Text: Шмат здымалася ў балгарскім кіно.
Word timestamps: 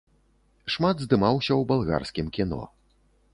Шмат 0.75 0.97
здымалася 1.05 1.53
ў 1.57 1.63
балгарскім 1.73 2.33
кіно. 2.39 2.61